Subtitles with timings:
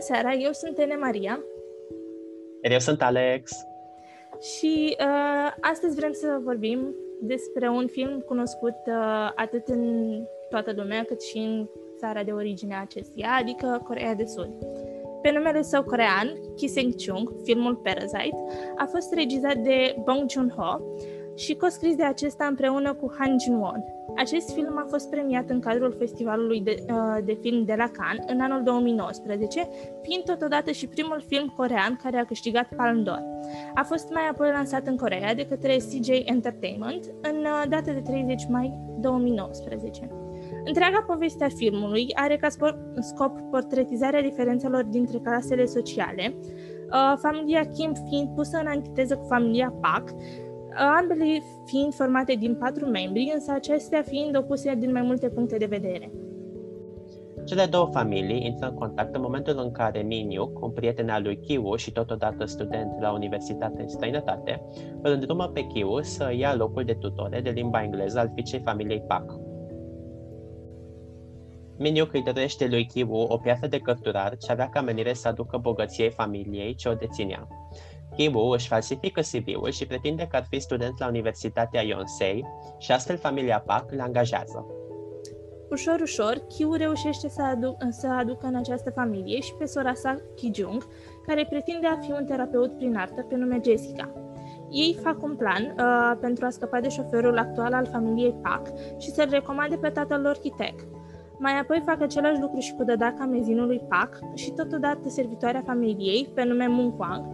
[0.00, 1.44] seara, eu sunt Ene Maria.
[2.62, 3.50] Iar eu sunt Alex.
[4.40, 10.12] Și uh, astăzi vrem să vorbim despre un film cunoscut uh, atât în
[10.50, 11.68] toată lumea cât și în
[11.98, 14.50] țara de origine a acestuia, adică Corea de Sud.
[15.22, 18.36] Pe numele său corean, Ki Seng-chung, filmul Parasite,
[18.76, 20.80] a fost regizat de Bong Joon-ho
[21.36, 23.99] și co-scris de acesta împreună cu Han Jun-won.
[24.20, 28.24] Acest film a fost premiat în cadrul Festivalului de, uh, de Film de la Cannes
[28.26, 29.68] în anul 2019,
[30.02, 33.20] fiind totodată și primul film corean care a câștigat Palme d'Or.
[33.74, 38.00] A fost mai apoi lansat în Corea de către CJ Entertainment în uh, data de
[38.00, 40.08] 30 mai 2019.
[40.64, 42.48] Întreaga poveste a filmului are ca
[43.00, 49.74] scop portretizarea diferențelor dintre clasele sociale, uh, familia Kim fiind pusă în antiteză cu familia
[49.80, 50.08] Park,
[50.74, 55.66] ambele fiind formate din patru membri, însă acestea fiind opuse din mai multe puncte de
[55.66, 56.12] vedere.
[57.44, 61.40] Cele două familii intră în contact în momentul în care Miniuk, un prieten al lui
[61.40, 64.62] Kiwu și totodată student la universitate în străinătate,
[65.02, 69.04] îl îndrumă pe Kiwu să ia locul de tutore de limba engleză al fiicei familiei
[69.06, 69.38] Pak.
[71.78, 75.56] Miniuk îi dăruiește lui Kiwu o piatră de cărturar ce avea ca menire să aducă
[75.56, 77.48] bogăției familiei ce o deținea.
[78.16, 82.46] Kibu își falsifică CV-ul și pretinde că ar fi student la Universitatea Yonsei
[82.78, 84.66] și astfel familia Park îl angajează.
[85.70, 90.16] Ușor, ușor, Kiu reușește să, adu- să aducă în această familie și pe sora sa,
[90.34, 90.86] Kijung,
[91.26, 94.12] care pretinde a fi un terapeut prin artă pe nume Jessica.
[94.70, 98.66] Ei fac un plan uh, pentru a scăpa de șoferul actual al familiei Park
[98.98, 100.74] și să-l recomande pe tatăl lor Kitek.
[101.38, 106.44] Mai apoi fac același lucru și cu dădaca mezinului Park și totodată servitoarea familiei, pe
[106.44, 107.24] nume Moon Kwang,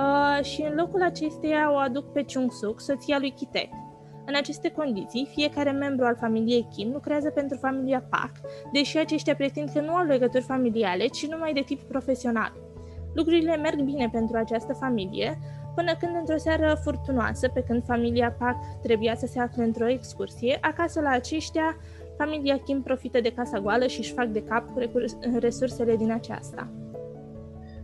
[0.00, 3.68] uh, și în locul acesteia o aduc pe Chung Suk, soția lui Kitek.
[4.26, 8.32] În aceste condiții, fiecare membru al familiei Kim lucrează pentru familia Park,
[8.72, 12.52] deși aceștia pretind că nu au legături familiale, ci numai de tip profesional.
[13.14, 15.38] Lucrurile merg bine pentru această familie,
[15.74, 20.58] până când într-o seară furtunoasă, pe când familia Park trebuia să se afle într-o excursie,
[20.60, 21.76] acasă la aceștia,
[22.16, 24.80] familia Kim profită de casa goală și își fac de cap cu
[25.38, 26.68] resursele din aceasta.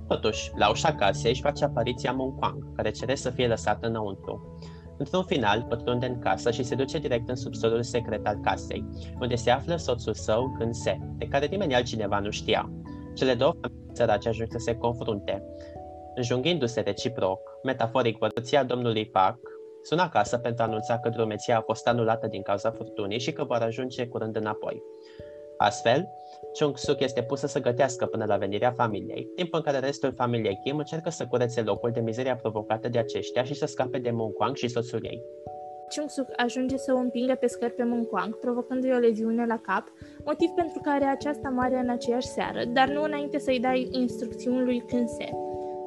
[0.09, 4.59] Totuși, la ușa casei își face apariția Monquang, care cere să fie lăsată înăuntru.
[4.99, 8.85] Într-un final, pătrunde în casă și se duce direct în subsolul secret al casei,
[9.21, 12.71] unde se află soțul său, Gânse, de care nimeni altcineva nu știa.
[13.15, 15.43] Cele două familii sărace ajung să se confrunte.
[16.15, 19.39] Înjunghindu-se reciproc, metaforic vărăția domnului Park,
[19.83, 23.45] sună acasă pentru a anunța că drumeția a fost anulată din cauza furtunii și că
[23.45, 24.83] vor ajunge curând înapoi.
[25.57, 26.09] Astfel,
[26.53, 30.61] Chung Suk este pusă să gătească până la venirea familiei, timp în care restul familiei
[30.65, 34.33] Kim încearcă să curețe locul de mizeria provocată de aceștia și să scape de Moon
[34.33, 35.23] Kwang și soțul ei.
[35.89, 39.59] Chung Suk ajunge să o împingă pe scări pe Moon Kwang, provocându-i o leziune la
[39.63, 39.85] cap,
[40.25, 44.81] motiv pentru care aceasta moare în aceeași seară, dar nu înainte să-i dai instrucțiuni lui
[44.81, 45.31] Kunse.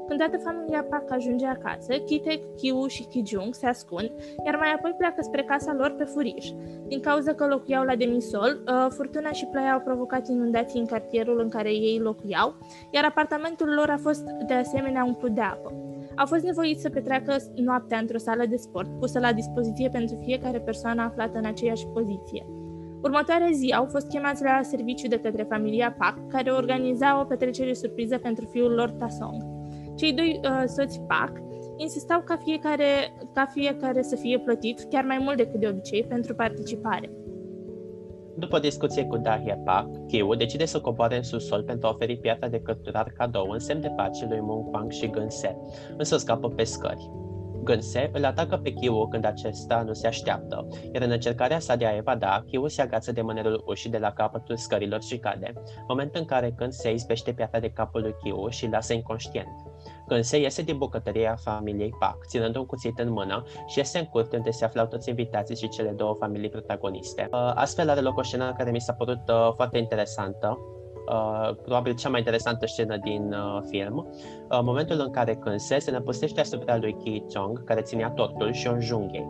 [0.09, 4.11] Când toată familia Park ajunge acasă, Kite, Kiu și Kijung se ascund,
[4.45, 6.49] iar mai apoi pleacă spre casa lor pe furiș.
[6.87, 11.39] Din cauza că locuiau la demisol, uh, furtuna și ploaia au provocat inundații în cartierul
[11.39, 12.55] în care ei locuiau,
[12.91, 15.73] iar apartamentul lor a fost de asemenea umplut de apă.
[16.15, 20.59] Au fost nevoiți să petreacă noaptea într-o sală de sport, pusă la dispoziție pentru fiecare
[20.59, 22.45] persoană aflată în aceeași poziție.
[23.03, 27.73] Următoarea zi au fost chemați la serviciu de către familia Park, care organiza o petrecere
[27.73, 29.58] surpriză pentru fiul lor Tasong.
[29.99, 31.31] Cei doi uh, soți PAC
[31.77, 32.85] insistau ca fiecare,
[33.33, 37.09] ca fiecare să fie plătit chiar mai mult decât de obicei pentru participare.
[38.35, 42.47] După discuție cu Dahia Park, Kiu decide să coboare în subsol pentru a oferi piatra
[42.47, 45.57] de cărturar cadou în semn de pace lui Mung Kwang și Gânse,
[45.97, 47.09] însă scapă pe scări.
[47.63, 51.85] Gânse îl atacă pe Kiu când acesta nu se așteaptă, iar în încercarea sa de
[51.85, 55.53] a evada, Kiu se agață de mânerul ușii de la capătul scărilor și cade,
[55.87, 59.68] moment în care Gânse izbește piatra de capul lui Kiu și îl lasă inconștient.
[60.09, 64.05] Când se iese din bucătăria familiei Pac, ținând un cuțit în mână și iese în
[64.05, 67.27] curte unde se aflau toți invitații și cele două familii protagoniste.
[67.31, 70.57] Uh, astfel are loc o scenă care mi s-a părut uh, foarte interesantă,
[71.09, 74.07] Uh, probabil cea mai interesantă scenă din uh, film,
[74.49, 78.67] uh, momentul în care Kânse se năpustește asupra lui Ki Chong, care ținea tortul și
[78.67, 79.27] o înjunghe.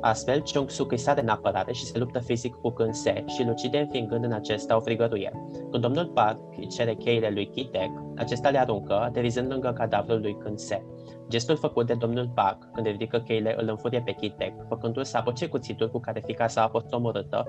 [0.00, 3.50] Astfel, Chung Suk îi sare în apărare și se luptă fizic cu Kânse și îl
[3.50, 5.32] ucide înfingând în acesta o frigăruie.
[5.70, 10.36] Când domnul Park îi cere cheile lui Kitek, acesta le aruncă, aterizând lângă cadavrul lui
[10.36, 10.84] Kânse.
[11.28, 15.48] Gestul făcut de domnul Park când ridică cheile îl înfurie pe Kitek, făcându-l să apuce
[15.48, 17.46] cuțitul cu care fica sa a fost omorâtă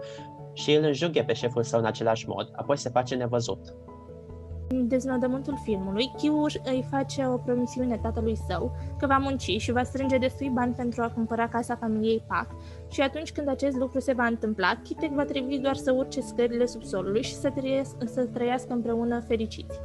[0.54, 3.76] și îl înjunghe pe șeful său în același mod, apoi se face nevăzut.
[4.72, 9.84] În deznodământul filmului, Kiu îi face o promisiune tatălui său că va munci și va
[9.84, 12.48] strânge destui bani pentru a cumpăra casa familiei Pac
[12.90, 16.66] și atunci când acest lucru se va întâmpla, Kitek va trebui doar să urce scările
[16.66, 19.80] subsolului și să, trăiesc, să trăiască împreună fericiți.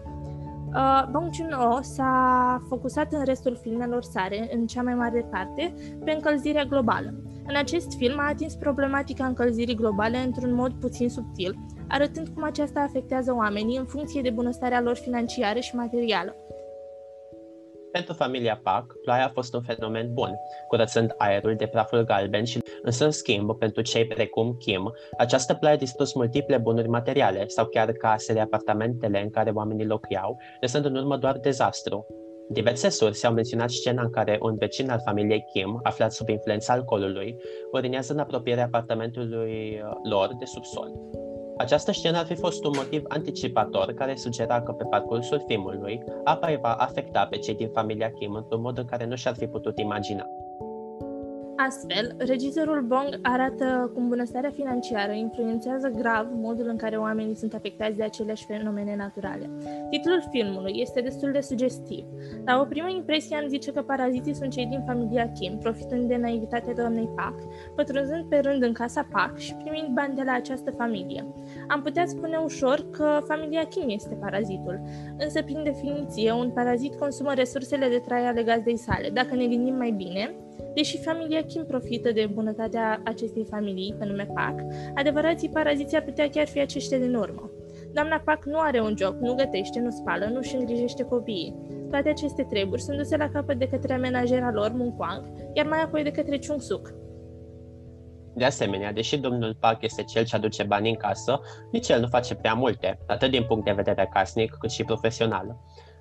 [0.75, 6.10] Uh, Bong Joon-ho s-a focusat în restul filmelor sale, în cea mai mare parte, pe
[6.10, 7.14] încălzirea globală.
[7.46, 11.55] În acest film a atins problematica încălzirii globale într-un mod puțin subtil,
[11.88, 16.37] arătând cum aceasta afectează oamenii în funcție de bunăstarea lor financiară și materială.
[17.93, 20.35] Pentru familia Park, ploaia a fost un fenomen bun,
[20.69, 25.75] curățând aerul de praful galben și, însă, în schimb, pentru cei precum Kim, această ploaie
[25.75, 30.97] a distrus multiple bunuri materiale sau chiar casele, apartamentele în care oamenii locuiau, lăsând în
[30.97, 32.06] urmă doar dezastru.
[32.49, 36.73] Diverse surse au menționat scena în care un vecin al familiei Kim, aflat sub influența
[36.73, 37.37] alcoolului,
[37.73, 40.93] urinează în apropierea apartamentului uh, lor de subsol.
[41.56, 46.49] Această scenă ar fi fost un motiv anticipator care sugera că pe parcursul filmului apa
[46.49, 49.47] îi va afecta pe cei din familia Kim într-un mod în care nu și-ar fi
[49.47, 50.26] putut imagina.
[51.56, 57.96] Astfel, regizorul Bong arată cum bunăstarea financiară influențează grav modul în care oamenii sunt afectați
[57.96, 59.50] de aceleași fenomene naturale.
[59.90, 62.04] Titlul filmului este destul de sugestiv.
[62.44, 66.16] La o primă impresie am zice că paraziții sunt cei din familia Kim, profitând de
[66.16, 67.38] naivitatea doamnei Park,
[67.74, 71.32] pătrunzând pe rând în casa Park și primind bani de la această familie.
[71.68, 74.80] Am putea spune ușor că familia Kim este parazitul,
[75.18, 79.10] însă prin definiție un parazit consumă resursele de trai ale gazdei sale.
[79.12, 80.34] Dacă ne gândim mai bine,
[80.74, 84.54] Deși familia Kim profită de bunătatea acestei familii, pe nume Pac,
[84.94, 87.50] adevărații paraziții ar putea chiar fi aceștia din urmă.
[87.92, 91.54] Doamna Pac nu are un job, nu gătește, nu spală, nu își îngrijește copiii.
[91.90, 96.02] Toate aceste treburi sunt duse la capăt de către amenajera lor, Munkwang, iar mai apoi
[96.02, 96.94] de către Chung Suk.
[98.36, 101.40] De asemenea, deși domnul Park este cel ce aduce bani în casă,
[101.72, 105.56] nici el nu face prea multe, atât din punct de vedere casnic cât și profesional.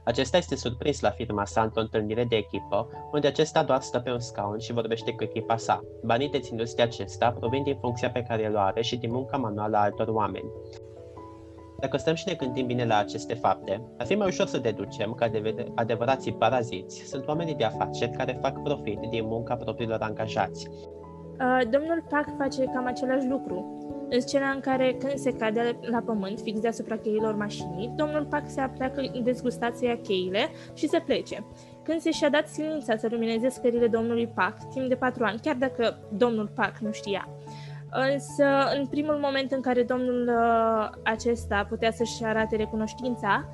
[0.05, 4.11] Acesta este surprins la firma sa într-o întâlnire de echipă, unde acesta doar stă pe
[4.11, 5.81] un scaun și vorbește cu echipa sa.
[6.03, 9.77] Banii deținuți de acesta provin din funcția pe care o are și din munca manuală
[9.77, 10.51] a altor oameni.
[11.79, 15.13] Dacă stăm și ne gândim bine la aceste fapte, ar fi mai ușor să deducem
[15.13, 15.29] că
[15.75, 20.67] adevărații paraziți sunt oamenii de afaceri care fac profit din munca propriilor angajați.
[20.69, 23.77] Uh, domnul Pac face cam același lucru.
[24.13, 28.43] În scena în care, când se cade la pământ, fix deasupra cheilor mașinii, domnul Pac
[28.45, 31.45] se apleacă dezgustat să ia cheile și se plece.
[31.83, 35.55] Când se și-a dat silința să lumineze scările domnului Pac, timp de patru ani, chiar
[35.55, 37.27] dacă domnul Pac nu știa.
[38.11, 38.45] Însă,
[38.77, 43.49] în primul moment în care domnul uh, acesta putea să-și arate recunoștința,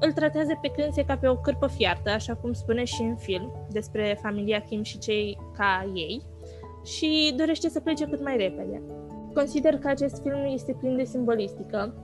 [0.00, 3.66] îl tratează pe Cânse ca pe o cârpă fiartă, așa cum spune și în film,
[3.70, 6.22] despre familia Kim și cei ca ei,
[6.84, 8.82] și dorește să plece cât mai repede.
[9.34, 11.94] Consider că acest film este plin de simbolistică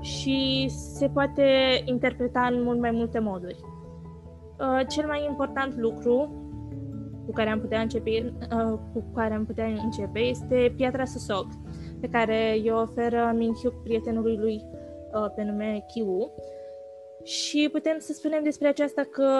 [0.00, 1.42] și se poate
[1.84, 3.60] interpreta în mult mai multe moduri.
[4.60, 6.46] Uh, cel mai important lucru
[7.26, 11.46] cu care am putea începe, uh, cu care am putea începe este piatra Susok,
[12.00, 14.64] pe care o oferă Minhyuk prietenului lui
[15.12, 16.32] uh, pe nume Kiwu.
[17.22, 19.30] Și putem să spunem despre aceasta că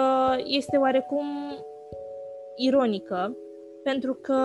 [0.43, 1.25] este oarecum
[2.55, 3.37] ironică,
[3.83, 4.35] pentru că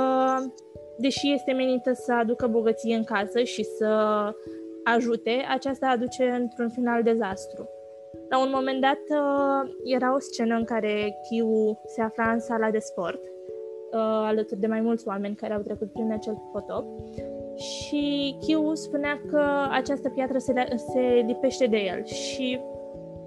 [0.98, 3.88] deși este menită să aducă bogăție în casă și să
[4.84, 7.68] ajute, aceasta aduce într-un final dezastru.
[8.28, 12.70] La un moment dat uh, era o scenă în care Kiu se afla în sala
[12.70, 16.84] de sport, uh, alături de mai mulți oameni care au trecut prin acel potop
[17.56, 20.52] și Kiu spunea că această piatră se,
[20.92, 22.60] se lipește de el și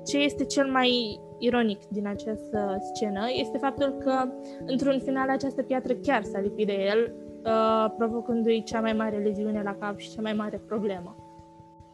[0.05, 4.29] ce este cel mai ironic din această scenă este faptul că,
[4.65, 7.13] într-un final, această piatră chiar s-a lipit de el,
[7.47, 11.15] uh, provocându-i cea mai mare leziune la cap și cea mai mare problemă.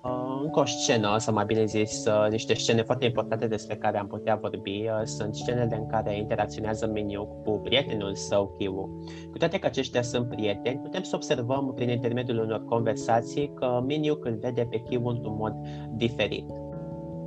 [0.04, 3.98] Uh, încă o scenă, să mai bine zis, uh, niște scene foarte importante despre care
[3.98, 9.04] am putea vorbi, uh, sunt scenele în care interacționează Meniu cu prietenul său, Kiwu.
[9.32, 14.18] Cu toate că aceștia sunt prieteni, putem să observăm prin intermediul unor conversații că Meniu
[14.22, 15.54] îl vede pe Kiwu într-un mod
[15.96, 16.46] diferit.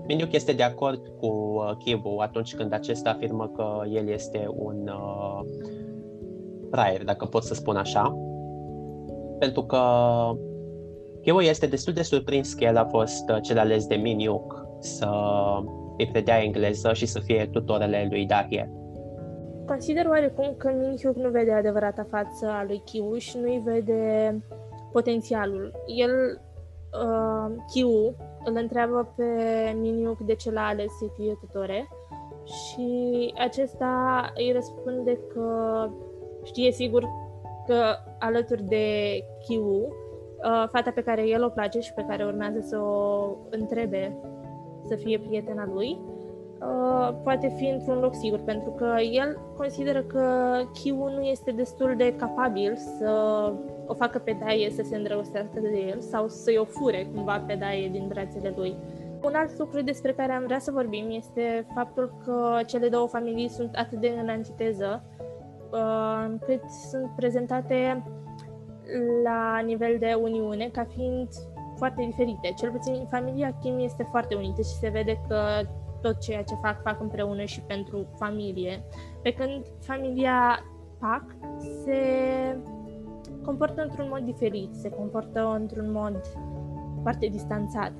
[0.07, 4.89] Miniuc este de acord cu uh, Kivu atunci când acesta afirmă că el este un
[4.89, 5.41] uh,
[6.71, 8.17] fraier, dacă pot să spun așa,
[9.39, 9.81] pentru că
[11.23, 15.09] Kivu este destul de surprins că el a fost uh, cel ales de Miniuc să
[15.99, 18.71] îi predea engleză și să fie tutorele lui Dahie.
[19.67, 24.35] Consider oarecum că Minhyuk nu vede adevărata față a lui Kiwu și nu-i vede
[24.93, 25.73] potențialul.
[25.87, 26.41] El,
[27.05, 29.25] uh, Kiwu, îl întreabă pe
[29.81, 31.89] Miniuc de ce l-a ales să fie tutore
[32.45, 35.51] și acesta îi răspunde că
[36.47, 37.09] știe sigur
[37.67, 38.85] că alături de
[39.47, 44.17] Kiwu, uh, fata pe care el o place și pe care urmează să o întrebe
[44.89, 45.99] să fie prietena lui,
[46.61, 50.25] uh, poate fi într-un loc sigur, pentru că el consideră că
[50.73, 53.11] Kiwu nu este destul de capabil să
[53.87, 57.55] o facă pe Daie să se îndrăgostească de el sau să-i o fure cumva pe
[57.55, 58.77] Daie din brațele lui.
[59.25, 63.49] un alt lucru despre care am vrea să vorbim este faptul că cele două familii
[63.49, 65.16] sunt atât de în antiteză uh,
[66.27, 68.03] încât sunt prezentate
[69.25, 71.29] la nivel de uniune ca fiind
[71.77, 72.53] foarte diferite.
[72.57, 75.39] Cel puțin familia Kim este foarte unită și se vede că
[76.03, 78.85] tot ceea ce fac, fac împreună și pentru familie.
[79.23, 80.65] Pe când familia
[80.99, 81.37] Park
[81.85, 82.01] se
[83.45, 86.21] comportă într-un mod diferit, se comportă într-un mod
[87.03, 87.93] foarte distanțat.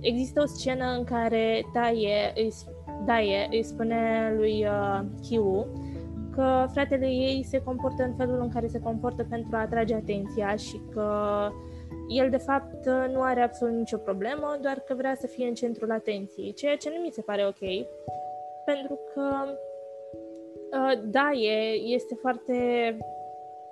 [0.00, 2.52] Există o scenă în care Taie îi,
[3.04, 5.66] Daie îi spune lui uh, Kiu
[6.34, 10.56] că fratele ei se comportă în felul în care se comportă pentru a atrage atenția
[10.56, 11.08] și că
[12.08, 15.90] el de fapt nu are absolut nicio problemă, doar că vrea să fie în centrul
[15.90, 17.86] atenției, ceea ce nu mi se pare ok,
[18.64, 19.58] pentru că
[20.78, 22.54] uh, Daie este foarte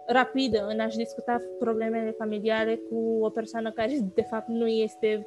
[0.06, 5.26] rapidă în a-și discuta problemele familiale cu o persoană care de fapt nu este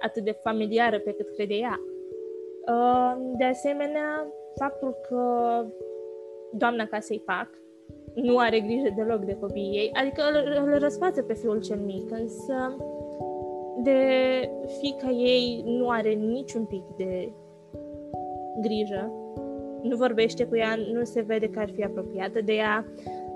[0.00, 1.80] atât de familiară pe cât crede ea.
[2.66, 5.64] Uh, de asemenea, faptul că
[6.52, 7.48] doamna casei fac
[8.14, 12.10] nu are grijă deloc de copiii ei, adică îl, îl răsfață pe fiul cel mic,
[12.10, 12.76] însă
[13.82, 13.98] de
[14.80, 17.32] fica ei nu are niciun pic de
[18.60, 19.12] grijă,
[19.82, 22.86] nu vorbește cu ea, nu se vede că ar fi apropiată de ea.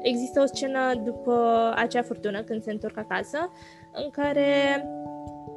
[0.02, 1.34] Există o scenă după
[1.76, 3.38] acea furtună, când se întorc acasă,
[4.04, 4.44] în care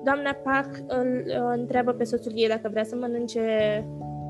[0.04, 1.24] doamna Pac îl
[1.56, 3.40] întreabă pe soțul ei dacă vrea să mănânce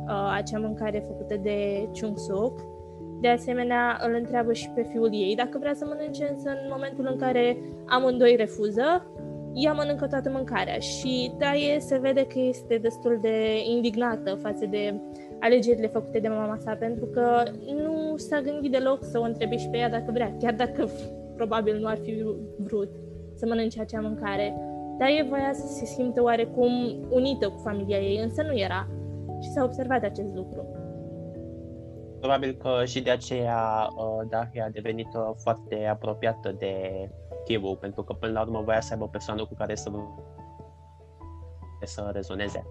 [0.06, 2.79] uh, acea mâncare făcută de Chung Suk
[3.22, 7.08] de asemenea, îl întreabă și pe fiul ei dacă vrea să mănânce, însă în momentul
[7.12, 9.12] în care amândoi refuză,
[9.54, 15.02] ea mănâncă toată mâncarea și Taie se vede că este destul de indignată față de
[15.40, 17.44] alegerile făcute de mama sa, pentru că
[17.84, 20.90] nu s-a gândit deloc să o întrebe și pe ea dacă vrea, chiar dacă
[21.36, 22.26] probabil nu ar fi
[22.58, 22.90] vrut
[23.34, 24.56] să mănânce acea mâncare.
[24.98, 26.72] Taie voia să se simtă oarecum
[27.10, 28.88] unită cu familia ei, însă nu era.
[29.42, 30.79] Și s-a observat acest lucru.
[32.20, 36.74] Probabil că și de aceea uh, Dahlia a devenit uh, foarte apropiată de
[37.46, 39.92] Kivu, pentru că până la urmă voia să aibă o persoană cu care să,
[41.84, 42.64] să rezoneze.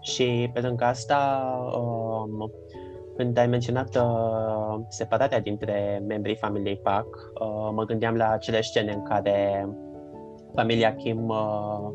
[0.00, 1.48] Și pe lângă asta,
[1.78, 2.50] um,
[3.16, 8.92] când ai menționat uh, separarea dintre membrii familiei Park, uh, mă gândeam la acele scene
[8.92, 9.68] în care
[10.54, 11.88] familia Kim uh,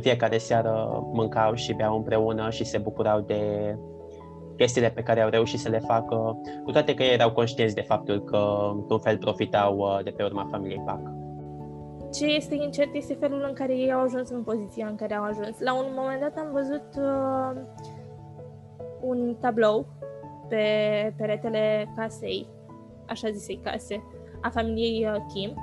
[0.00, 3.76] fiecare seară mâncau și beau împreună și se bucurau de
[4.62, 7.80] chestiile pe care au reușit să le facă, cu toate că ei erau conștienți de
[7.80, 11.00] faptul că, într-un fel, profitau uh, de pe urma familiei PAC.
[12.12, 15.24] Ce este incert este felul în care ei au ajuns în poziția în care au
[15.24, 15.58] ajuns.
[15.58, 17.60] La un moment dat am văzut uh,
[19.00, 19.86] un tablou
[20.48, 20.64] pe
[21.16, 22.46] peretele casei,
[23.06, 24.02] așa zisei case,
[24.40, 25.54] a familiei uh, Kim.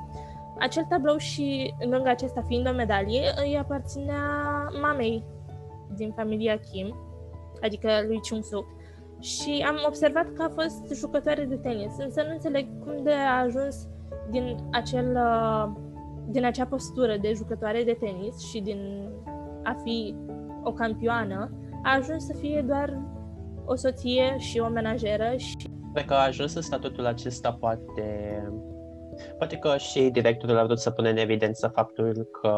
[0.60, 4.24] Acel tablou și, lângă acesta fiind o medalie, îi aparținea
[4.82, 5.24] mamei
[5.96, 6.96] din familia Kim,
[7.62, 8.78] adică lui Chung Suk
[9.20, 13.40] și am observat că a fost jucătoare de tenis, însă nu înțeleg cum de a
[13.40, 13.88] ajuns
[14.30, 15.72] din, acel, uh,
[16.28, 19.10] din acea postură de jucătoare de tenis și din
[19.64, 20.16] a fi
[20.64, 21.52] o campioană,
[21.84, 23.02] a ajuns să fie doar
[23.66, 25.56] o soție și o menajeră și...
[25.94, 28.44] Cred că a ajuns în statutul acesta poate...
[29.38, 32.54] Poate că și directorul a vrut să pune în evidență faptul că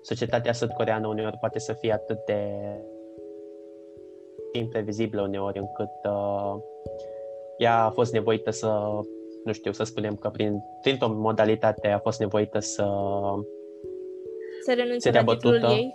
[0.00, 2.60] societatea sud-coreană uneori poate să fie atât de
[4.52, 6.54] imprevizibilă uneori, încât uh,
[7.58, 9.00] ea a fost nevoită să,
[9.44, 12.86] nu știu, să spunem că prin, printr-o modalitate a fost nevoită să
[14.64, 15.94] să renunțe la titlul ei?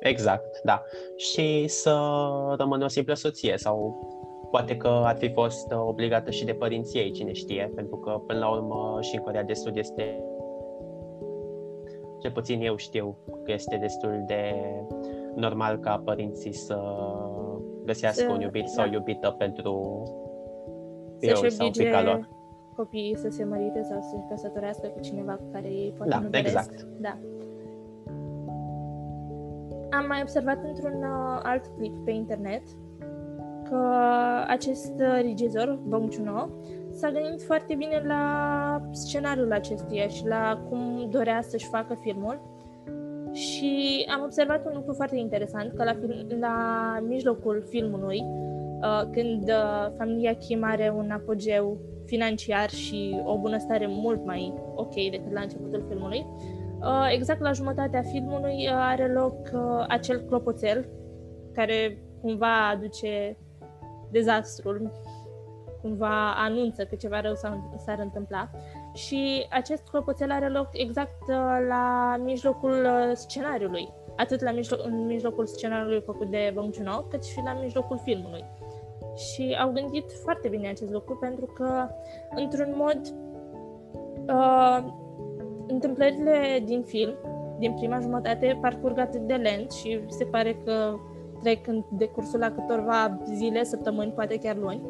[0.00, 0.82] Exact, da.
[1.16, 1.98] Și să
[2.56, 4.08] rămână o simplă soție sau
[4.50, 8.38] poate că ar fi fost obligată și de părinții ei, cine știe, pentru că până
[8.38, 10.24] la urmă și în Corea de Sud este
[12.20, 14.54] cel puțin eu știu că este destul de
[15.34, 16.78] normal ca părinții să
[17.84, 18.68] găsească să, un iubit da.
[18.68, 20.02] sau iubită pentru
[21.20, 22.28] eu sau fica lor.
[22.76, 26.18] copiii să se mărite sau să se căsătorească cu cineva cu care ei poate da,
[26.18, 26.82] nu exact.
[27.00, 27.18] Da.
[29.90, 32.62] Am mai observat într-un uh, alt clip pe internet
[33.68, 33.86] că
[34.46, 36.48] acest uh, regizor, Bong Joon-ho,
[36.90, 42.51] s-a gândit foarte bine la scenariul acestuia și la cum dorea să-și facă filmul
[43.32, 49.48] și am observat un lucru foarte interesant, că la, film, la mijlocul filmului, uh, când
[49.48, 55.40] uh, familia Kim are un apogeu financiar și o bunăstare mult mai ok decât la
[55.40, 56.26] începutul filmului,
[56.80, 60.88] uh, exact la jumătatea filmului uh, are loc uh, acel clopoțel
[61.52, 63.36] care cumva aduce
[64.10, 64.92] dezastrul,
[65.82, 67.34] cumva anunță că ceva rău
[67.84, 68.50] s-ar întâmpla
[68.92, 73.92] și acest clopoțel are loc exact uh, la mijlocul uh, scenariului.
[74.16, 78.44] atât la mijloc, în mijlocul scenariului făcut de Bong Joon-ho, cât și la mijlocul filmului.
[79.16, 81.88] Și au gândit foarte bine acest lucru pentru că,
[82.34, 83.00] într-un mod,
[84.28, 84.84] uh,
[85.66, 87.14] întâmplările din film,
[87.58, 90.94] din prima jumătate, parcurg atât de lent și se pare că
[91.42, 94.82] trec în decursul la câtorva zile, săptămâni, poate chiar luni,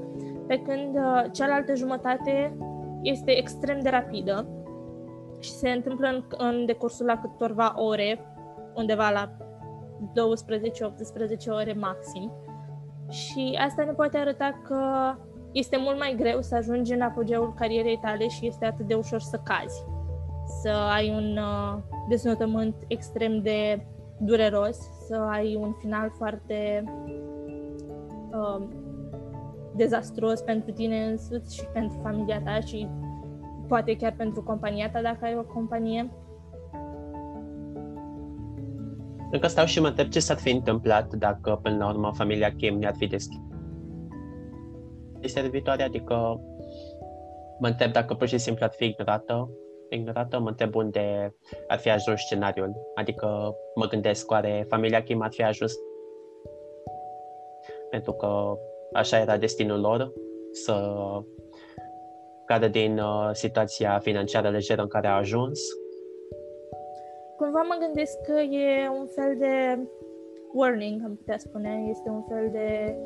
[0.47, 2.57] pe când uh, cealaltă jumătate
[3.03, 4.47] este extrem de rapidă
[5.41, 8.21] și se întâmplă în, în decursul la câtorva ore,
[8.75, 9.37] undeva la
[10.03, 12.33] 12-18 ore maxim.
[13.09, 15.15] Și asta ne poate arăta că
[15.53, 19.21] este mult mai greu să ajungi în apogeul carierei tale și este atât de ușor
[19.21, 19.85] să cazi.
[20.63, 21.79] Să ai un uh,
[22.09, 23.87] deznotământ extrem de
[24.19, 26.85] dureros, să ai un final foarte
[28.31, 28.63] uh,
[29.77, 32.89] dezastruos pentru tine însuți și pentru familia ta și
[33.69, 36.11] poate chiar pentru compania ta dacă ai o companie.
[39.31, 42.79] Încă stau și mă întreb ce s-ar fi întâmplat dacă până la urmă familia Kim
[42.79, 43.41] ne-ar fi deschis.
[45.25, 46.41] Servitoare, adică
[47.59, 49.51] mă întreb dacă pur și simplu ar fi ignorată,
[49.89, 51.35] ignorată, mă întreb unde
[51.69, 55.73] ar fi ajuns scenariul, adică mă gândesc oare familia Kim ar fi ajuns?
[57.91, 58.57] Pentru că
[58.93, 60.13] așa era destinul lor,
[60.51, 60.75] să
[62.47, 65.61] cadă din uh, situația financiară lejeră în care a ajuns.
[67.37, 69.79] Cumva mă gândesc că e un fel de
[70.53, 72.97] warning, am putea spune, este un fel de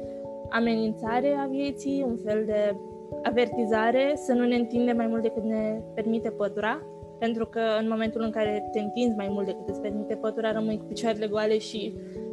[0.50, 2.76] amenințare a vieții, un fel de
[3.22, 6.82] avertizare să nu ne întindem mai mult decât ne permite pătura,
[7.18, 10.78] pentru că în momentul în care te întinzi mai mult decât îți permite pătura, rămâi
[10.78, 12.25] cu picioarele goale și uh,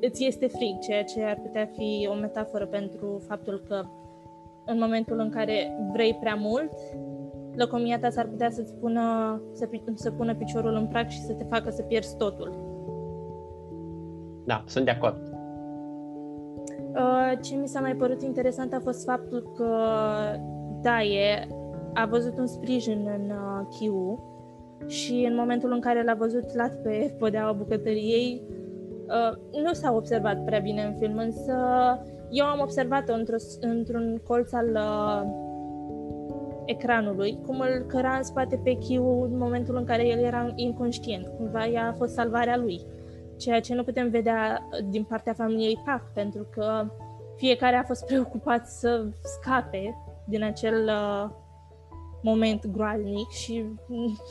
[0.00, 3.84] îți este frig, ceea ce ar putea fi o metaforă pentru faptul că
[4.64, 6.72] în momentul în care vrei prea mult,
[7.54, 11.44] lăcomia ta s-ar putea să-ți pună, să, să pună piciorul în prag și să te
[11.44, 12.70] facă să pierzi totul.
[14.44, 15.32] Da, sunt de acord.
[16.94, 19.76] Uh, ce mi s-a mai părut interesant a fost faptul că
[20.82, 21.48] Daie
[21.94, 24.24] a văzut un sprijin în uh, Chiu
[24.86, 28.61] și în momentul în care l-a văzut lat pe podeaua bucătăriei, uh,
[29.64, 31.54] nu s-a observat prea bine în film, însă
[32.30, 33.12] eu am observat-o
[33.60, 35.50] într-un colț al uh,
[36.64, 41.26] ecranului, cum îl căra în spate pe Chiu în momentul în care el era inconștient.
[41.36, 42.80] Cumva ea a fost salvarea lui.
[43.36, 46.86] Ceea ce nu putem vedea din partea familiei Pac, pentru că
[47.36, 51.30] fiecare a fost preocupat să scape din acel uh,
[52.22, 53.64] moment groaznic și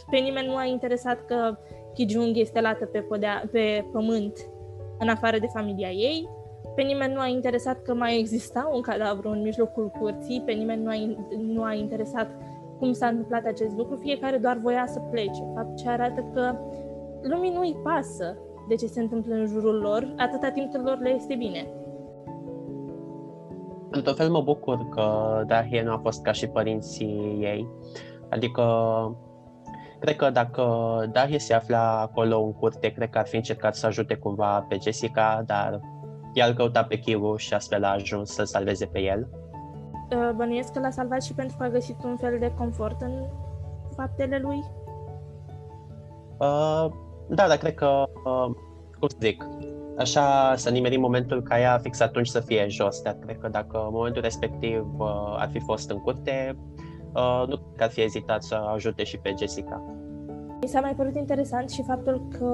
[0.10, 1.58] pe nimeni nu a interesat că
[1.94, 4.34] Kijung este lată pe, podea, pe pământ
[5.02, 6.30] în afară de familia ei,
[6.76, 10.84] pe nimeni nu a interesat că mai exista un cadavru în mijlocul curții, pe nimeni
[10.84, 10.94] nu a,
[11.38, 12.28] nu a interesat
[12.78, 16.56] cum s-a întâmplat acest lucru, fiecare doar voia să plece, fapt ce arată că
[17.22, 18.38] lumii nu-i pasă
[18.68, 21.68] de ce se întâmplă în jurul lor, atâta timp cât lor le este bine.
[23.90, 25.04] Într-un fel mă bucur că
[25.48, 27.68] Dahie nu a fost ca și părinții ei,
[28.30, 28.64] adică
[30.02, 30.64] cred că dacă
[31.12, 34.78] Dahie se afla acolo în curte, cred că ar fi încercat să ajute cumva pe
[34.82, 35.80] Jessica, dar
[36.34, 39.28] ea îl căuta pe Kiru și astfel a ajuns să salveze pe el.
[40.16, 43.28] Uh, bănuiesc că l-a salvat și pentru că a găsit un fel de confort în
[43.96, 44.64] faptele lui?
[46.38, 46.86] Uh,
[47.28, 48.56] da, dar cred că, uh,
[49.00, 49.46] cum să zic,
[49.98, 53.90] așa să nimerim momentul ca ea fix atunci să fie jos, dar cred că dacă
[53.92, 56.58] momentul respectiv uh, ar fi fost în curte,
[57.16, 59.84] uh, nu cred că ar fi ezitat să ajute și pe Jessica.
[60.62, 62.46] Mi s-a mai părut interesant și faptul că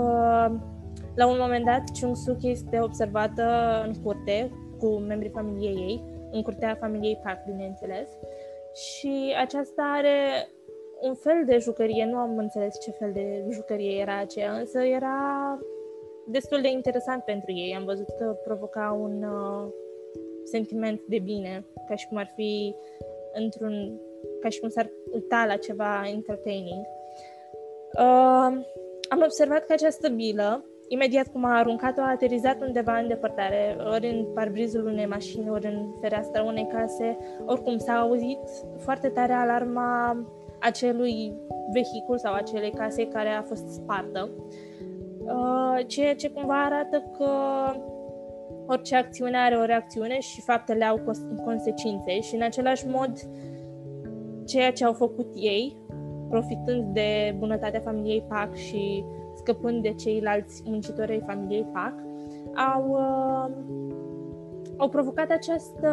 [1.15, 3.43] la un moment dat, Chung Suk este observată
[3.85, 8.07] în curte cu membrii familiei ei, în curtea familiei Park, bineînțeles,
[8.73, 10.47] și aceasta are
[11.01, 15.59] un fel de jucărie, nu am înțeles ce fel de jucărie era aceea, însă era
[16.27, 17.75] destul de interesant pentru ei.
[17.75, 19.67] Am văzut că provoca un uh,
[20.43, 22.75] sentiment de bine, ca și cum ar fi
[23.33, 23.99] într-un,
[24.47, 26.85] ca și cum s-ar uita la ceva entertaining.
[27.93, 28.65] Uh,
[29.09, 34.07] am observat că această bilă Imediat cum a aruncat-o, a aterizat undeva în depărtare, ori
[34.07, 37.17] în parbrizul unei mașini, ori în fereastra unei case.
[37.45, 38.39] Oricum, s-a auzit
[38.77, 40.17] foarte tare alarma
[40.59, 41.33] acelui
[41.73, 44.29] vehicul sau acelei case care a fost spartă,
[45.19, 47.29] uh, ceea ce cumva arată că
[48.67, 51.01] orice acțiune are o reacțiune și faptele au
[51.43, 53.11] consecințe și în același mod
[54.47, 55.77] ceea ce au făcut ei,
[56.29, 59.05] profitând de bunătatea familiei PAC și
[59.35, 61.93] scăpând de ceilalți muncitori ai familiei PAC,
[62.73, 63.55] au, uh,
[64.77, 65.91] au provocat această,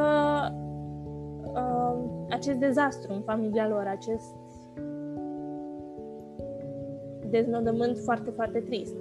[1.55, 1.97] uh,
[2.29, 4.35] acest dezastru în familia lor, acest
[7.31, 8.97] deznodământ foarte, foarte trist.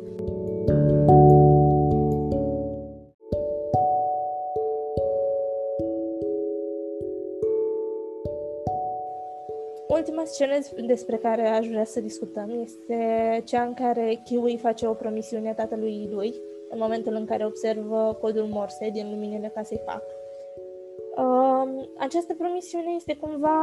[10.03, 10.53] Ultima scenă
[10.85, 12.97] despre care aș vrea să discutăm este
[13.45, 16.33] cea în care Kiwi face o promisiune tatălui lui
[16.69, 20.03] în momentul în care observă codul Morse din luminile casei Pac.
[21.17, 23.57] Uh, această promisiune este cumva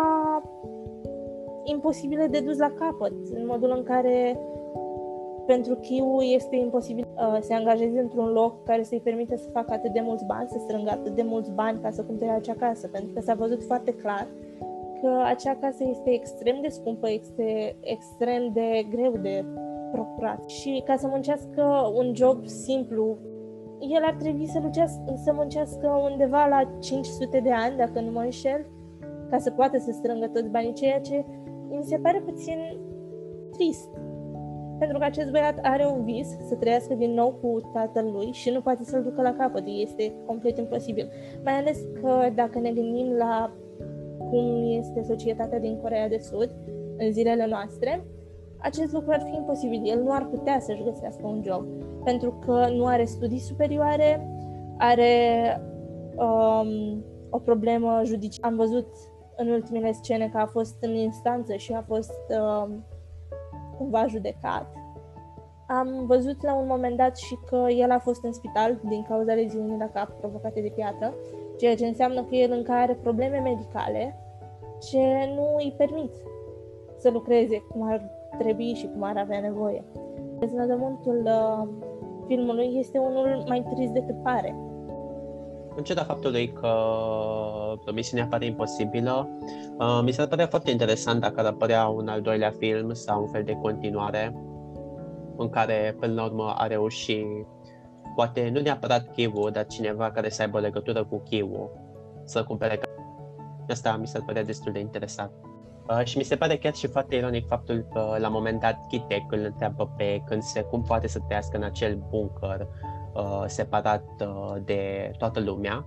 [1.65, 4.39] imposibilă de dus la capăt, în modul în care
[5.47, 9.73] pentru Kiu este imposibil uh, să se angajeze într-un loc care să-i permite să facă
[9.73, 12.89] atât de mulți bani, să strângă atât de mulți bani ca să cumpere acea casă,
[12.89, 14.27] pentru că s-a văzut foarte clar
[15.01, 19.45] că acea casă este extrem de scumpă, este extrem de greu de
[19.93, 20.49] procurat.
[20.49, 23.19] Și ca să muncească un job simplu,
[23.81, 28.21] el ar trebui să, lucească, să muncească undeva la 500 de ani, dacă nu mă
[28.21, 28.67] înșel,
[29.31, 31.25] ca să poată să strângă toți banii, ceea ce
[31.69, 32.59] mi se pare puțin
[33.51, 33.89] trist.
[34.79, 38.51] Pentru că acest băiat are un vis să trăiască din nou cu tatăl lui și
[38.51, 39.63] nu poate să-l ducă la capăt.
[39.67, 41.11] Este complet imposibil.
[41.45, 43.53] Mai ales că dacă ne gândim la
[44.31, 46.51] cum este societatea din Corea de Sud
[46.97, 48.05] în zilele noastre,
[48.59, 49.81] acest lucru ar fi imposibil.
[49.85, 51.67] El nu ar putea să-și găsească un job,
[52.05, 54.29] pentru că nu are studii superioare,
[54.79, 55.13] are
[56.17, 58.47] um, o problemă judiciară.
[58.53, 58.87] Am văzut
[59.37, 62.85] în ultimele scene că a fost în instanță și a fost um,
[63.77, 64.75] cumva judecat.
[65.69, 69.33] Am văzut la un moment dat și că el a fost în spital din cauza
[69.33, 71.15] leziunii la cap provocate de piatră,
[71.61, 74.17] ceea ce înseamnă că el încă are probleme medicale
[74.89, 76.11] ce nu îi permit
[76.99, 78.03] să lucreze cum ar
[78.39, 79.85] trebui și cum ar avea nevoie.
[80.39, 81.69] Deznădământul uh,
[82.27, 84.57] filmului este unul mai trist decât pare.
[85.77, 86.75] În ciuda faptului că
[87.95, 89.29] misiunea pare imposibilă,
[89.79, 93.29] uh, mi s-ar părea foarte interesant dacă ar apărea un al doilea film sau un
[93.29, 94.35] fel de continuare
[95.37, 97.47] în care, până la urmă, a reușit,
[98.15, 101.71] poate nu neapărat Kiwu, dar cineva care să aibă legătură cu Kiwu,
[102.25, 102.81] să cumpere
[103.69, 105.31] Asta mi s-ar părea destul de interesant.
[105.89, 108.87] Uh, și mi se pare chiar și foarte ironic faptul că la un moment dat
[108.89, 112.69] Kitek îl întreabă pe când se cum poate să trăiască în acel bunker
[113.15, 115.87] uh, separat uh, de toată lumea.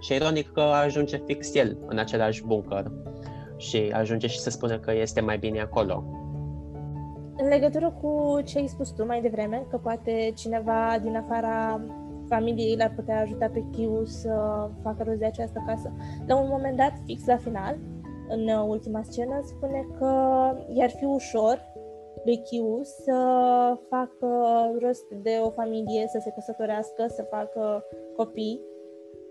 [0.00, 2.90] Și ironic că ajunge fix el în același bunker
[3.56, 6.04] și ajunge și să spună că este mai bine acolo.
[7.42, 11.80] În legătură cu ce ai spus tu mai devreme, că poate cineva din afara
[12.28, 14.34] familiei l-ar putea ajuta pe Kiu să
[14.82, 15.92] facă rost de această casă.
[16.26, 17.78] La un moment dat, fix la final,
[18.28, 20.08] în ultima scenă, spune că
[20.72, 21.72] i-ar fi ușor
[22.24, 23.16] lui Kiu să
[23.88, 24.28] facă
[24.80, 27.84] rost de o familie, să se căsătorească, să facă
[28.16, 28.60] copii,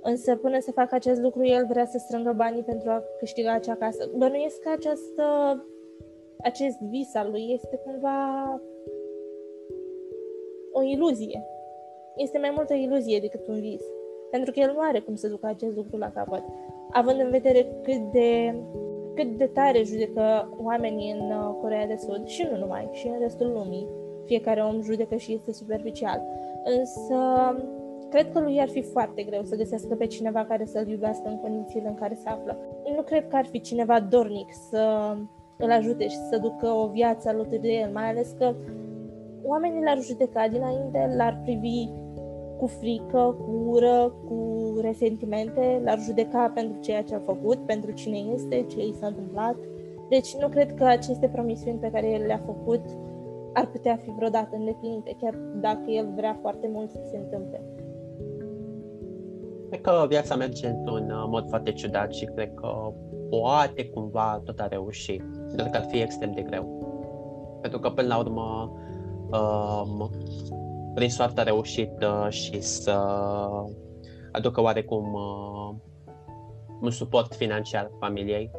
[0.01, 3.75] însă până să facă acest lucru, el vrea să strângă banii pentru a câștiga acea
[3.75, 4.09] casă.
[4.15, 5.25] Bănuiesc că această,
[6.43, 8.61] acest vis al lui este cumva
[10.71, 11.45] o iluzie
[12.15, 13.81] este mai multă iluzie decât un vis,
[14.31, 16.43] pentru că el nu are cum să ducă acest lucru la capăt,
[16.91, 18.55] având în vedere cât de,
[19.15, 23.19] cât de tare judecă oamenii în uh, Corea de Sud și nu numai, și în
[23.19, 23.87] restul lumii.
[24.25, 26.21] Fiecare om judecă și este superficial.
[26.63, 27.15] Însă,
[28.09, 31.37] cred că lui ar fi foarte greu să găsească pe cineva care să-l iubească în
[31.37, 32.57] condițiile în care se află.
[32.95, 35.15] Nu cred că ar fi cineva dornic să
[35.61, 38.55] îl ajute și să ducă o viață alături de el, mai ales că
[39.43, 41.87] oamenii l-ar judeca dinainte, l-ar privi
[42.57, 44.35] cu frică, cu ură, cu
[44.81, 49.55] resentimente, l-ar judeca pentru ceea ce a făcut, pentru cine este, ce i s-a întâmplat.
[50.09, 52.81] Deci nu cred că aceste promisiuni pe care el le-a făcut
[53.53, 57.61] ar putea fi vreodată îndeplinite, chiar dacă el vrea foarte mult să se întâmple.
[59.69, 62.93] Cred că viața merge într-un uh, mod foarte ciudat și cred că
[63.29, 65.23] poate cumva tot a reușit,
[65.55, 66.89] doar că ar fi extrem de greu.
[67.61, 68.73] Pentru că până la urmă
[69.31, 70.09] um,
[70.93, 72.97] prin soartă a reușit uh, și să
[74.31, 75.75] aducă oarecum uh,
[76.81, 78.51] un suport financiar familiei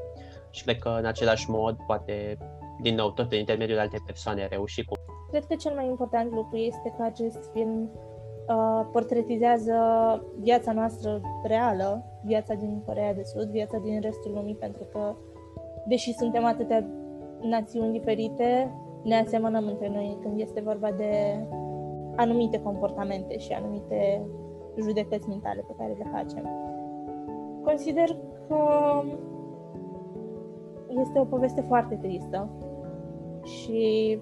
[0.50, 2.38] și cred că în același mod, poate,
[2.80, 4.94] din nou, tot prin intermediul alte persoane a reușit cu...
[5.30, 7.90] Cred că cel mai important lucru este că acest film
[8.48, 9.74] uh, portretizează
[10.38, 15.16] viața noastră reală, viața din Corea de Sud, viața din restul lumii, pentru că,
[15.86, 16.86] deși suntem atâtea
[17.40, 21.12] națiuni diferite, ne asemănăm între noi când este vorba de
[22.16, 24.26] anumite comportamente și anumite
[24.80, 26.48] judecăți mentale pe care le facem.
[27.64, 28.16] Consider
[28.48, 28.58] că
[30.88, 32.48] este o poveste foarte tristă
[33.42, 34.20] și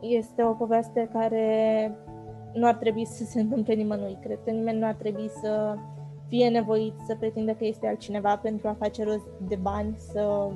[0.00, 1.46] este o poveste care
[2.52, 4.18] nu ar trebui să se întâmple nimănui.
[4.20, 5.74] Cred că nimeni nu ar trebui să
[6.34, 10.48] fie nevoit să pretindă că este altcineva pentru a face rost de bani, să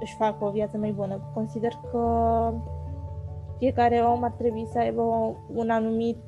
[0.00, 1.30] își facă o viață mai bună.
[1.34, 2.04] Consider că
[3.58, 5.02] fiecare om ar trebui să aibă
[5.54, 6.18] un anumit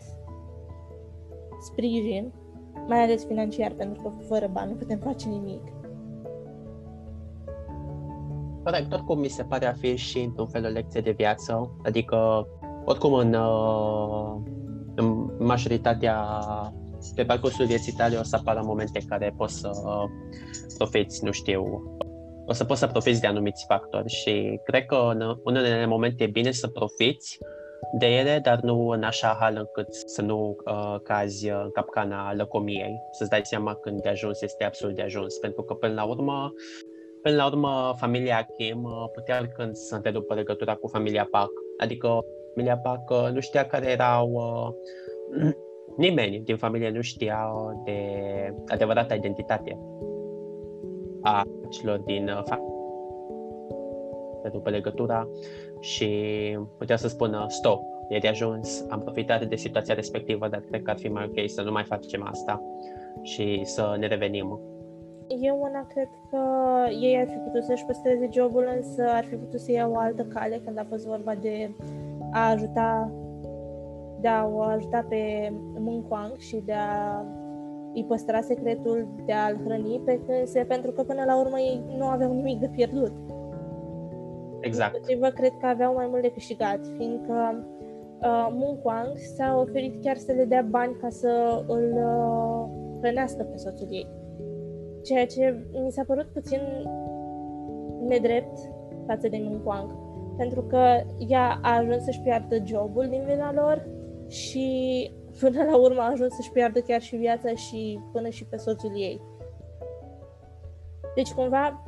[1.60, 2.32] sprijin,
[2.88, 5.62] mai ales financiar, pentru că fără bani nu putem face nimic.
[8.64, 12.46] Corect, oricum mi se pare a fi și într-un fel o lecție de viață, adică
[12.84, 14.36] oricum în, uh,
[14.94, 16.16] în majoritatea
[17.14, 19.70] pe parcursul vieții tale o să apară momente în care poți să
[20.78, 21.64] profiți, nu știu,
[22.46, 26.26] o să poți să profiți de anumiți factori și cred că în unele momente e
[26.26, 27.38] bine să profiți
[27.98, 33.00] de ele, dar nu în așa hal încât să nu uh, cazi în capcana lăcomiei,
[33.10, 36.52] să-ți dai seama când de ajuns este absolut de ajuns, pentru că până la urmă
[37.24, 41.50] Până la urmă, familia Kim uh, putea când să întrerupă legătura cu familia Park.
[41.78, 42.18] Adică
[42.54, 44.30] familia Park uh, nu știa care erau...
[44.30, 45.52] Uh,
[45.96, 47.48] nimeni din familie nu știa
[47.84, 47.98] de
[48.66, 49.78] adevărata identitate
[51.22, 52.72] a celor din familie
[54.52, 55.28] după legătura
[55.80, 56.08] și
[56.78, 60.90] putea să spună stop, e de ajuns, am profitat de situația respectivă, dar cred că
[60.90, 62.62] ar fi mai ok să nu mai facem asta
[63.22, 64.60] și să ne revenim.
[65.40, 66.38] Eu una cred că
[67.02, 70.22] ei ar fi putut să-și păstreze jobul, însă ar fi putut să iau o altă
[70.22, 71.70] cale când a fost vorba de
[72.32, 73.10] a ajuta
[74.24, 77.24] de a o ajuta pe Mung Kwang și de a
[77.94, 82.04] îi păstra secretul de a-l hrăni pe Cânse, pentru că până la urmă ei nu
[82.04, 83.12] aveau nimic de pierdut.
[84.60, 85.14] Exact.
[85.14, 87.66] Vă cred că aveau mai mult de câștigat, fiindcă
[88.20, 93.42] uh, Mung Kwang s-a oferit chiar să le dea bani ca să îl uh, hrănească
[93.42, 94.06] pe soțul ei.
[95.02, 96.60] Ceea ce mi s-a părut puțin
[98.08, 98.58] nedrept
[99.06, 99.90] față de Ming Kwang,
[100.36, 100.82] pentru că
[101.28, 104.02] ea a ajuns să-și piardă jobul din vina lor
[104.34, 108.56] și până la urmă a ajuns să-și piardă chiar și viața și până și pe
[108.56, 109.20] soțul ei.
[111.14, 111.82] Deci cumva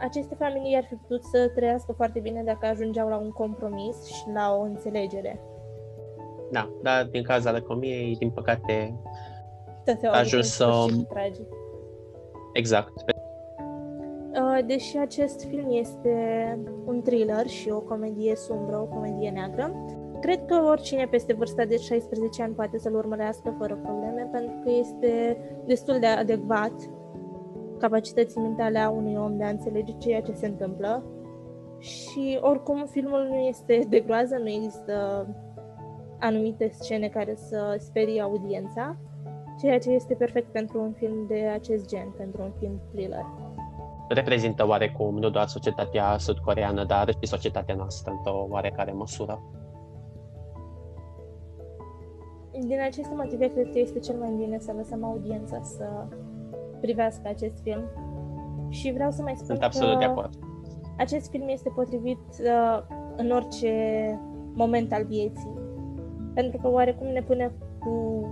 [0.00, 4.24] aceste familii ar fi putut să trăiască foarte bine dacă ajungeau la un compromis și
[4.34, 5.40] la o înțelegere.
[6.50, 8.94] Da, dar din cauza lăcomiei, din păcate,
[10.02, 10.86] a ajuns să...
[11.08, 11.46] Tragic.
[12.52, 12.92] Exact.
[14.32, 16.14] Uh, deși acest film este
[16.84, 19.74] un thriller și o comedie sumbră, o comedie neagră,
[20.28, 24.70] cred că oricine peste vârsta de 16 ani poate să-l urmărească fără probleme, pentru că
[24.70, 25.36] este
[25.66, 26.72] destul de adecvat
[27.78, 31.04] capacității mentale a unui om de a înțelege ceea ce se întâmplă.
[31.78, 35.26] Și oricum filmul nu este de groază, nu există
[36.20, 38.96] anumite scene care să sperie audiența,
[39.60, 43.24] ceea ce este perfect pentru un film de acest gen, pentru un film thriller.
[44.08, 49.42] Reprezintă oarecum nu doar societatea sud-coreană, dar și societatea noastră într-o oarecare măsură.
[52.66, 56.06] Din aceste motive, cred că este cel mai bine să lăsăm audiența să
[56.80, 57.82] privească acest film.
[58.68, 60.32] Și vreau să mai spun Sunt absolut că de acord.
[60.96, 62.82] acest film este potrivit uh,
[63.16, 63.72] în orice
[64.54, 65.58] moment al vieții.
[66.34, 68.26] Pentru că oarecum ne pune cu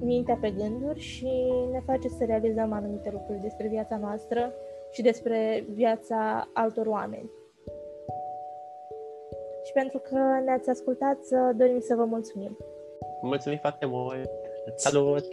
[0.00, 1.28] mintea pe gânduri și
[1.70, 4.52] ne face să realizăm anumite lucruri despre viața noastră
[4.90, 7.30] și despre viața altor oameni.
[9.76, 11.18] Și pentru că ne-ați ascultat,
[11.56, 12.56] dorim să vă mulțumim.
[13.22, 14.28] Mulțumim foarte mult!
[14.76, 15.24] Salut!